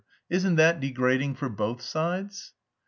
Isn't 0.31 0.55
that 0.55 0.79
degrading 0.79 1.35
for 1.35 1.47
both 1.47 1.83
sides?" 1.83 2.53